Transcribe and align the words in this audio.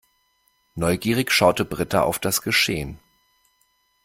Neugierig 0.73 1.31
schaute 1.31 1.63
Britta 1.63 2.01
auf 2.01 2.17
das 2.17 2.41
Geschehen. 2.41 2.97